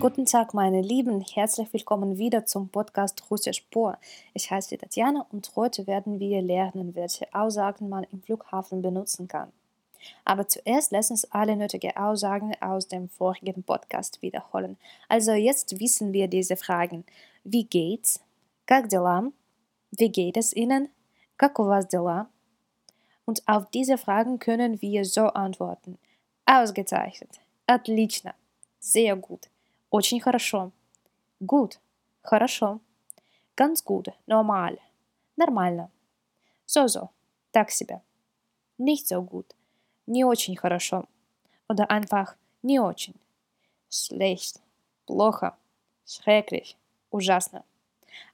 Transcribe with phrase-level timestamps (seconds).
[0.00, 1.20] Guten Tag, meine Lieben.
[1.20, 3.98] Herzlich willkommen wieder zum Podcast Russisch Spur.
[4.34, 9.52] Ich heiße Tatjana und heute werden wir lernen, welche Aussagen man im Flughafen benutzen kann.
[10.23, 14.77] Aber zuerst lass uns alle nötigen Aussagen aus dem vorigen Podcast wiederholen.
[15.09, 17.05] Also jetzt wissen wir diese Fragen.
[17.43, 18.19] Wie geht's?
[18.65, 19.31] Как дела?
[19.91, 20.89] Wie geht es Ihnen?
[21.37, 22.29] Как у вас дела?
[23.25, 25.97] Und auf diese Fragen können wir so antworten.
[26.45, 27.39] Ausgezeichnet.
[27.67, 28.33] Отлично.
[28.79, 29.49] Sehr gut.
[29.89, 30.71] Очень хорошо.
[31.45, 31.79] Gut.
[32.23, 32.79] Хорошо.
[33.55, 34.09] Ganz gut.
[34.27, 34.77] Normal.
[35.37, 35.89] Нормально.
[36.65, 37.09] So-so.
[37.51, 38.01] Так себе.
[38.77, 39.55] Nicht so gut.
[40.05, 41.05] Не очень хорошо.
[41.67, 43.15] Oder einfach не очень.
[43.89, 44.59] Schlecht.
[45.05, 45.53] Плохо.
[46.05, 46.75] Schrecklich.
[47.11, 47.63] Ужасно.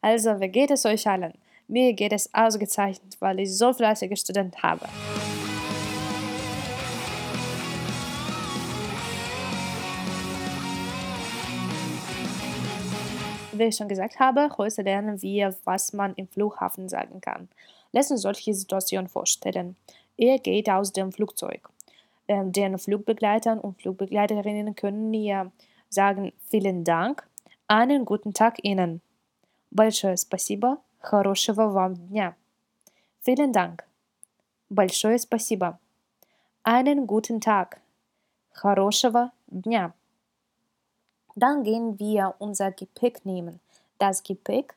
[0.00, 1.34] Also, wie geht es euch allen?
[1.68, 4.86] Mir geht es ausgezeichnet, weil ich so fleißige Studenten habe.
[13.58, 17.48] wie ich schon gesagt habe, heute lernen wir, was man im Flughafen sagen kann.
[17.92, 19.76] Lass uns solche Situation vorstellen.
[20.20, 21.68] Er geht aus dem Flugzeug.
[22.28, 25.52] Ähm, den Flugbegleitern und Flugbegleiterinnen können ihr
[25.88, 27.28] sagen, vielen Dank,
[27.68, 29.00] einen guten Tag Ihnen.
[29.70, 32.34] Большое спасибо, хорошего вам дня.
[33.20, 33.84] Vielen Dank.
[34.68, 35.78] Большое спасибо.
[36.62, 37.80] Einen guten Tag.
[38.52, 39.94] Хорошего дня.
[41.34, 43.60] Dann gehen wir unser Gepäck nehmen.
[43.98, 44.74] Das Gepäck,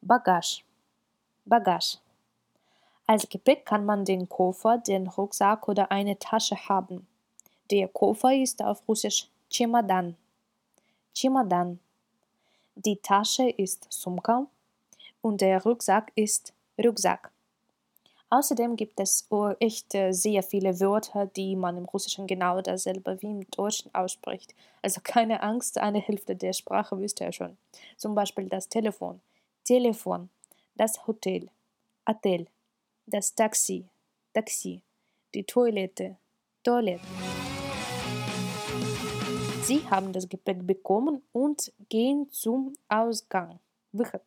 [0.00, 0.62] Bagage.
[1.44, 1.98] Bagage.
[3.06, 7.08] Als Gepäck kann man den Koffer, den Rucksack oder eine Tasche haben.
[7.70, 10.16] Der Koffer ist auf Russisch Чемодан.
[11.12, 11.80] Чемодан.
[12.76, 14.46] Die Tasche ist Sumka
[15.22, 17.32] und der Rucksack ist Rucksack.
[18.32, 19.26] Außerdem gibt es
[19.58, 24.54] echt sehr viele Wörter, die man im Russischen genau dasselbe wie im Deutschen ausspricht.
[24.82, 27.58] Also keine Angst, eine Hälfte der Sprache wisst ihr schon.
[27.96, 29.20] Zum Beispiel das Telefon,
[29.64, 30.30] Telefon,
[30.76, 31.48] das Hotel,
[32.08, 32.46] Hotel,
[33.06, 33.88] das Taxi,
[34.32, 34.82] Taxi,
[35.34, 36.16] die Toilette,
[36.62, 37.04] Toilette.
[39.62, 43.60] Sie haben das Gepäck bekommen und gehen zum Ausgang.
[43.92, 44.22] Выход.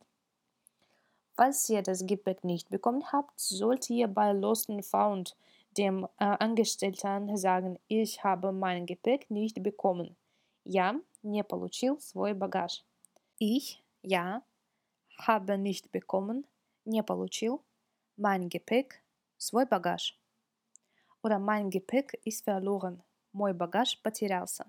[1.36, 5.36] Falls ihr das Gepäck nicht bekommen habt, sollt ihr bei Lost and Found
[5.78, 10.16] dem äh, Angestellten sagen, ich habe mein Gepäck nicht bekommen.
[10.64, 12.86] Я не получил свой багаж.
[13.40, 14.44] Ich, ja,
[15.18, 16.46] habe nicht bekommen,
[16.86, 17.62] не получил,
[18.18, 19.02] mein Gepäck,
[19.38, 20.18] свой багаж.
[21.22, 23.02] Oder mein Gepäck ist verloren,
[23.32, 24.66] мой багаж потерялся.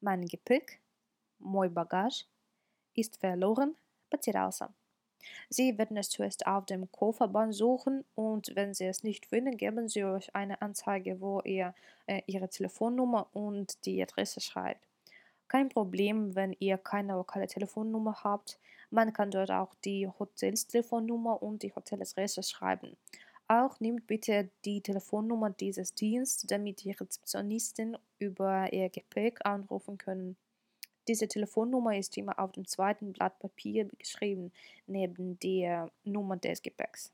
[0.00, 0.80] Mein Gepäck,
[1.38, 2.26] мой багаж,
[2.94, 3.76] ist verloren,
[4.08, 4.72] потерялся.
[5.50, 9.88] Sie werden es zuerst auf dem Kofferband suchen und wenn Sie es nicht finden, geben
[9.88, 11.74] Sie euch eine Anzeige, wo ihr
[12.06, 14.86] äh, Ihre Telefonnummer und die Adresse schreibt.
[15.47, 18.59] Kein Problem, wenn ihr keine lokale Telefonnummer habt.
[18.89, 22.97] Man kann dort auch die Hotelstelefonnummer und die Hoteladresse schreiben.
[23.47, 30.35] Auch nehmt bitte die Telefonnummer dieses Dienstes, damit die Rezeptionisten über ihr Gepäck anrufen können.
[31.07, 34.51] Diese Telefonnummer ist immer auf dem zweiten Blatt Papier geschrieben,
[34.87, 37.11] neben der Nummer des Gepäcks.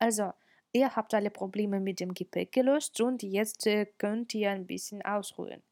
[0.00, 0.32] Also,
[0.72, 5.02] ihr habt alle Probleme mit dem Gepäck gelöst und jetzt äh, könnt ihr ein bisschen
[5.02, 5.62] ausruhen.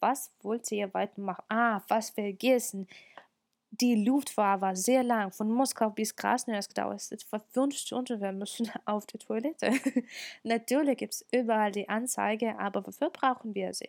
[0.00, 1.44] Was wollt ihr weitermachen?
[1.48, 2.86] Ah, was vergessen.
[3.80, 8.20] Die Luftfahrt war sehr lang, von Moskau bis Krasnojarsk dauert es etwa fünf Stunden.
[8.20, 9.72] Wir müssen auf die Toilette.
[10.44, 13.88] Natürlich gibt es überall die Anzeige, aber wofür brauchen wir sie?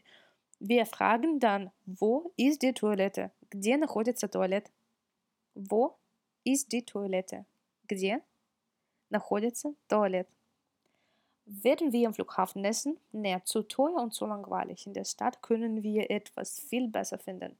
[0.60, 3.32] Wir fragen dann, wo ist die Toilette?
[3.52, 4.72] Где находится туалет?
[5.54, 5.96] Wo
[6.44, 7.46] ist die Toilette?
[7.88, 8.22] Где
[9.10, 10.28] находится туалет?
[11.50, 12.98] Werden wir im Flughafen essen?
[13.12, 14.88] Nee, zu teuer und zu langweilig.
[14.88, 17.58] In der Stadt können wir etwas viel besser finden.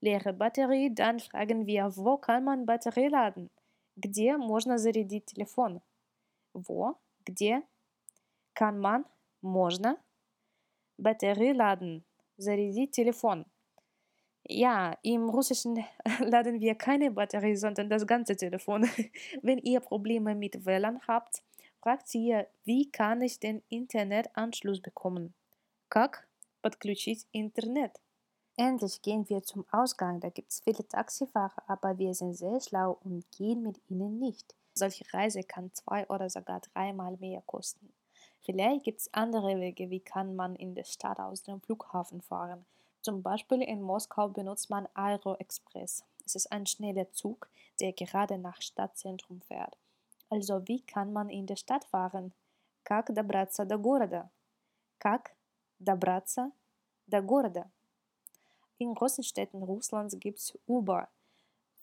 [0.00, 3.50] Leere Batterie, dann fragen wir, wo kann man Batterie laden?
[3.96, 5.80] Где можно зарядить телефон?
[6.52, 7.62] Wo, где
[8.54, 9.04] kann man,
[9.42, 9.96] можно
[10.96, 12.04] Batterie laden?
[12.40, 13.44] зарядить телефон.
[14.44, 15.84] Ja, im Russischen
[16.20, 18.88] laden wir keine Batterie, sondern das ganze Telefon.
[19.42, 21.42] Wenn ihr Probleme mit WLAN habt,
[21.84, 25.34] fragt ihr, wie kann ich den Internetanschluss bekommen?
[25.88, 26.28] Как
[26.62, 28.00] подключить Internet?
[28.56, 30.20] Endlich gehen wir zum Ausgang.
[30.20, 34.54] Da gibt es viele Taxifahrer, aber wir sind sehr schlau und gehen mit ihnen nicht.
[34.74, 37.92] Solche Reise kann zwei oder sogar dreimal mehr kosten.
[38.42, 42.64] Vielleicht gibt es andere Wege, wie kann man in der Stadt aus dem Flughafen fahren.
[43.02, 46.04] Zum Beispiel in Moskau benutzt man Aero Express.
[46.24, 47.48] Es ist ein schneller Zug,
[47.80, 49.76] der gerade nach Stadtzentrum fährt.
[50.34, 52.32] Also wie kann man in der Stadt fahren?
[52.84, 54.30] Как добраться до города?
[54.98, 55.34] Как
[55.78, 56.52] добраться
[57.06, 57.70] до города?
[58.78, 61.08] In großen Städten Russlands gibt es Uber.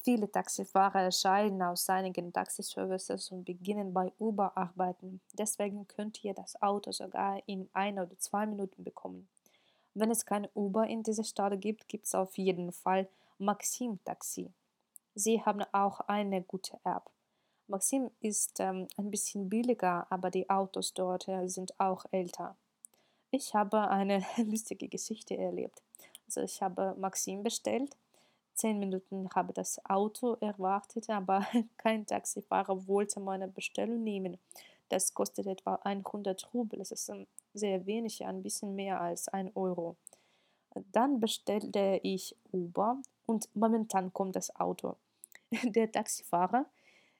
[0.01, 5.19] Viele Taxifahrer scheiden aus einigen Taxiservices und beginnen bei Uber arbeiten.
[5.33, 9.27] Deswegen könnt ihr das Auto sogar in ein oder zwei Minuten bekommen.
[9.93, 14.51] Wenn es kein Uber in dieser Stadt gibt, gibt es auf jeden Fall Maxim Taxi.
[15.13, 17.09] Sie haben auch eine gute App.
[17.68, 22.56] Maxim ist ähm, ein bisschen billiger, aber die Autos dort äh, sind auch älter.
[23.30, 25.82] Ich habe eine lustige Geschichte erlebt.
[26.26, 27.96] Also ich habe Maxim bestellt
[28.54, 31.46] Zehn Minuten habe das Auto erwartet, aber
[31.78, 34.38] kein Taxifahrer wollte meine Bestellung nehmen.
[34.88, 36.78] Das kostet etwa 100 Rubel.
[36.78, 39.96] Das ist ähm, sehr wenig, ein bisschen mehr als 1 Euro.
[40.92, 44.96] Dann bestellte ich Uber und momentan kommt das Auto.
[45.62, 46.66] Der Taxifahrer,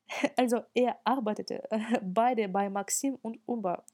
[0.36, 1.62] also er arbeitete
[2.02, 3.84] beide bei Maxim und Uber.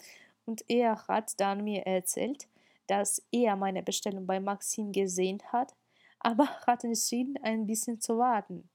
[0.45, 2.49] Und er hat dann mir erzählt,
[2.87, 5.75] dass er meine Bestellung bei Maxim gesehen hat
[6.21, 8.69] aber hat entschieden, ein bisschen zu warten.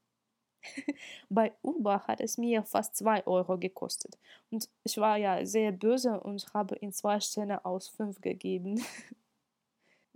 [1.30, 4.18] Bei Uber hat es mir fast 2 Euro gekostet.
[4.50, 8.84] Und ich war ja sehr böse und habe in zwei Sterne aus 5 gegeben.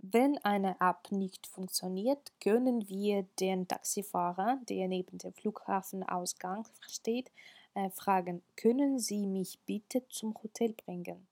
[0.07, 7.31] Wenn eine App nicht funktioniert, können wir den Taxifahrer, der neben dem Flughafenausgang steht,
[7.73, 11.27] äh, fragen, können Sie mich bitte zum Hotel bringen?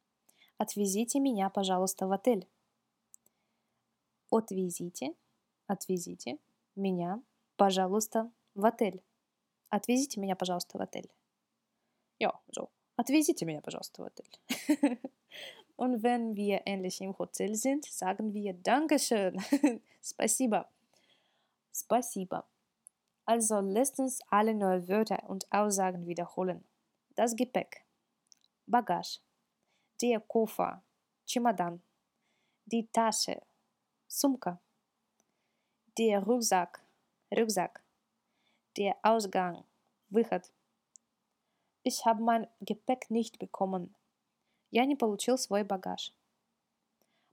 [0.57, 2.48] Отвезите меня, пожалуйста, в отель.
[4.30, 5.16] Отвезите
[5.68, 6.38] Отвезите
[6.75, 7.22] меня,
[7.57, 9.04] пожалуйста, в отель.
[9.69, 11.10] Отвезите меня, пожалуйста, в отель.
[12.19, 12.69] Ja, so.
[12.95, 15.00] Отвезите меня, пожалуйста, в отель.
[15.75, 19.42] Und wenn wir endlich im Hotel sind, sagen wir Dankeschön.
[20.04, 20.69] Spasiba.
[21.74, 22.45] Spasiba.
[23.25, 26.63] Also lasst uns alle neue Wörter und Aussagen wiederholen.
[27.16, 27.83] Das Gepäck.
[28.68, 29.19] Bagage.
[30.01, 30.83] Der Koffer.
[31.25, 31.81] Чемодан.
[32.66, 33.42] Die Tasche.
[34.07, 34.60] Sumka
[35.98, 36.81] der Rucksack,
[37.36, 37.83] Rucksack,
[38.78, 39.63] der Ausgang,
[40.10, 40.51] выход.
[41.83, 43.94] Ich habe mein Gepäck nicht bekommen.
[44.76, 46.12] Я не получил свой багаж.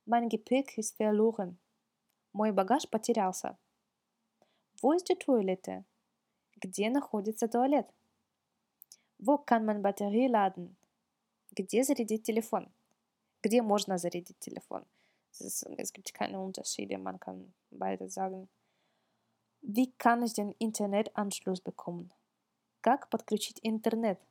[0.06, 1.58] Mein Gepäck ist verloren.
[2.32, 3.58] Мой багаж потерялся.
[4.82, 5.84] Wo ist die Toilette?
[6.56, 7.86] Где находится туалет?
[9.20, 10.78] Wo kann man Batterie laden?
[11.52, 12.72] Где зарядить телефон?
[13.42, 14.86] Где можно зарядить телефон?
[15.38, 18.48] Es, gibt keine Unterschiede, man kann beide sagen.
[19.62, 22.10] Wie kann ich den Internetanschluss bekommen?
[22.82, 24.22] Как подключить интернет?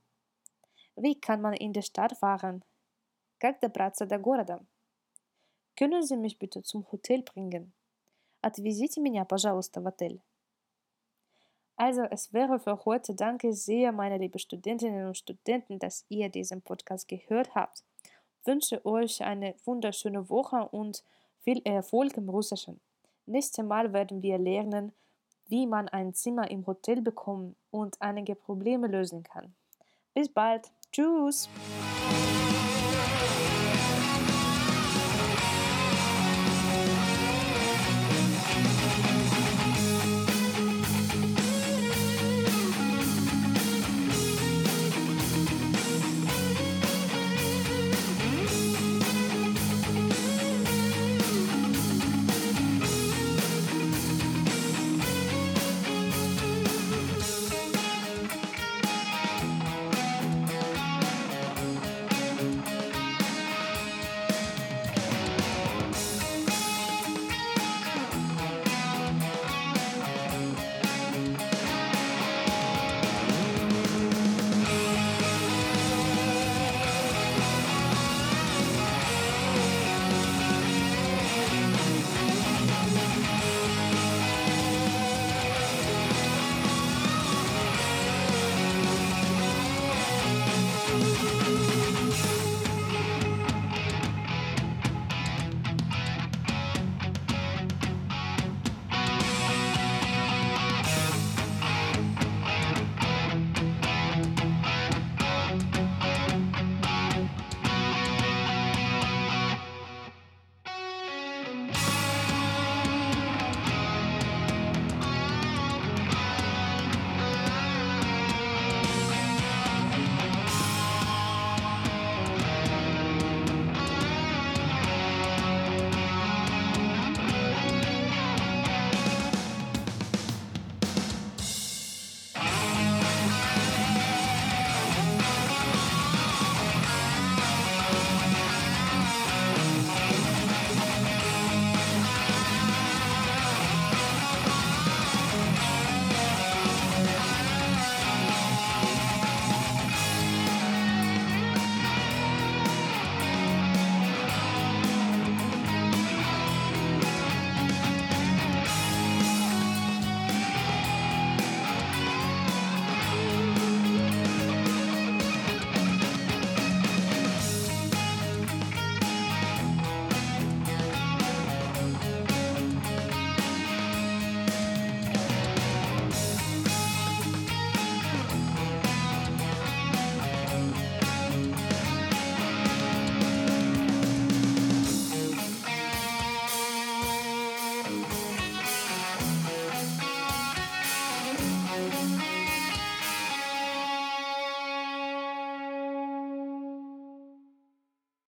[0.96, 2.64] Wie kann man in der Stadt fahren?
[3.41, 4.59] Как добраться до города?
[5.75, 7.71] Können Sie mich bitte zum Hotel bringen?
[8.41, 10.21] Отвезите меня, пожалуйста, в отель.
[11.75, 13.13] Also, es wäre für heute.
[13.13, 17.83] Danke sehr, meine lieben Studentinnen und Studenten, dass ihr diesen Podcast gehört habt
[18.47, 21.03] wünsche euch eine wunderschöne Woche und
[21.41, 22.79] viel Erfolg im Russischen.
[23.25, 24.93] Nächstes Mal werden wir lernen,
[25.47, 29.53] wie man ein Zimmer im Hotel bekommt und einige Probleme lösen kann.
[30.13, 30.71] Bis bald.
[30.91, 31.49] Tschüss.